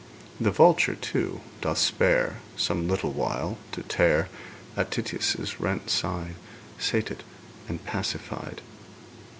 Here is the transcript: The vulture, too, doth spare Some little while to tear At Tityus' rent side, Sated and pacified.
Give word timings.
The 0.39 0.49
vulture, 0.49 0.95
too, 0.95 1.41
doth 1.61 1.77
spare 1.77 2.37
Some 2.57 2.87
little 2.87 3.11
while 3.11 3.59
to 3.73 3.83
tear 3.83 4.29
At 4.75 4.89
Tityus' 4.89 5.59
rent 5.59 5.91
side, 5.91 6.37
Sated 6.79 7.23
and 7.69 7.85
pacified. 7.85 8.61